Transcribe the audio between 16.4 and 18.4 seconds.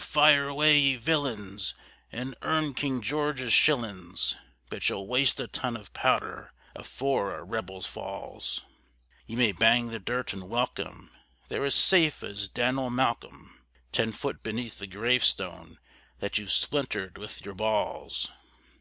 splintered with your balls!"